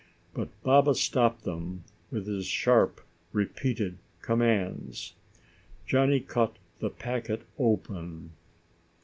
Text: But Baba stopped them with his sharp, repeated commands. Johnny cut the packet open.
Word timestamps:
But 0.33 0.49
Baba 0.63 0.95
stopped 0.95 1.43
them 1.43 1.83
with 2.09 2.25
his 2.25 2.47
sharp, 2.47 3.01
repeated 3.33 3.99
commands. 4.23 5.13
Johnny 5.85 6.19
cut 6.21 6.55
the 6.79 6.89
packet 6.89 7.43
open. 7.59 8.31